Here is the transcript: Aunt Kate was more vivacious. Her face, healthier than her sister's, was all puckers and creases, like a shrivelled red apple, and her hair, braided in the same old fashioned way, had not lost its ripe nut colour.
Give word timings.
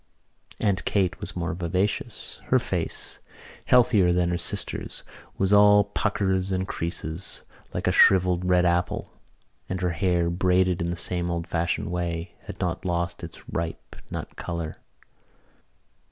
Aunt 0.59 0.83
Kate 0.83 1.19
was 1.19 1.35
more 1.35 1.53
vivacious. 1.53 2.41
Her 2.45 2.57
face, 2.57 3.19
healthier 3.65 4.11
than 4.11 4.29
her 4.29 4.37
sister's, 4.39 5.03
was 5.37 5.53
all 5.53 5.83
puckers 5.83 6.51
and 6.51 6.67
creases, 6.67 7.43
like 7.71 7.85
a 7.85 7.91
shrivelled 7.91 8.43
red 8.43 8.65
apple, 8.65 9.13
and 9.69 9.79
her 9.81 9.91
hair, 9.91 10.31
braided 10.31 10.81
in 10.81 10.89
the 10.89 10.97
same 10.97 11.29
old 11.29 11.45
fashioned 11.47 11.91
way, 11.91 12.33
had 12.45 12.59
not 12.59 12.83
lost 12.83 13.23
its 13.23 13.47
ripe 13.47 13.95
nut 14.09 14.35
colour. 14.35 14.77